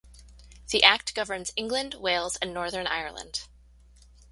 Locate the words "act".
0.83-1.13